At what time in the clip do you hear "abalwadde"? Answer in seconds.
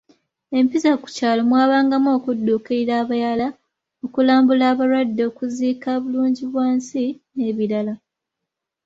4.71-5.21